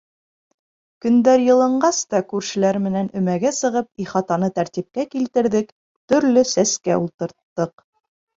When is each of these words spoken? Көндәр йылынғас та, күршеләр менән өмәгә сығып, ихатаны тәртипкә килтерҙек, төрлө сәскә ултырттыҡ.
Көндәр 1.05 1.43
йылынғас 1.43 1.99
та, 2.13 2.21
күршеләр 2.31 2.79
менән 2.85 3.09
өмәгә 3.21 3.51
сығып, 3.59 3.91
ихатаны 4.05 4.51
тәртипкә 4.57 5.07
килтерҙек, 5.13 5.71
төрлө 6.15 6.47
сәскә 6.55 6.99
ултырттыҡ. 7.05 7.87